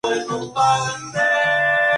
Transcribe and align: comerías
comerías 0.09 1.81